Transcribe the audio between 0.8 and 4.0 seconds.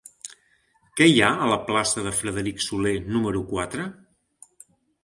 Què hi ha a la plaça de Frederic Soler número quatre?